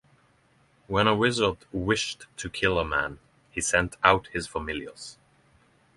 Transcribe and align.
When 0.87 1.05
a 1.05 1.13
wizard 1.15 1.57
wished 1.71 2.25
to 2.37 2.49
kill 2.49 2.79
a 2.79 2.83
man, 2.83 3.19
he 3.51 3.61
sent 3.61 3.97
out 4.03 4.29
his 4.29 4.47
familiars. 4.47 5.19